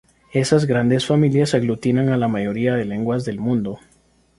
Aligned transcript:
Esas 0.33 0.65
grandes 0.65 1.05
familias 1.05 1.53
aglutinan 1.53 2.09
a 2.09 2.17
la 2.17 2.27
mayoría 2.27 2.73
de 2.73 2.85
lenguas 2.85 3.23
del 3.23 3.39
mundo. 3.39 3.79